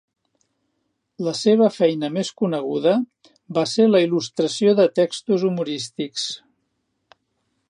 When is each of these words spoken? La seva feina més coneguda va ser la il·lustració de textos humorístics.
La 1.27 1.33
seva 1.39 1.67
feina 1.75 2.09
més 2.15 2.33
coneguda 2.41 2.95
va 3.59 3.67
ser 3.75 3.87
la 3.93 4.03
il·lustració 4.07 4.77
de 4.81 4.89
textos 5.03 5.49
humorístics. 5.53 6.29